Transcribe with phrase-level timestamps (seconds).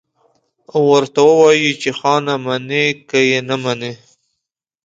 [0.71, 3.93] او ورته ووايي چې خانه منې که يې نه منې.